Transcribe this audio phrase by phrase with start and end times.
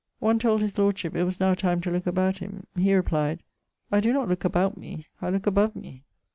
[0.17, 2.65] One told his Lordship it was now time to looke about him.
[2.75, 3.41] He replyed,
[3.91, 6.01] 'I doe not looke about me, I looke above me.'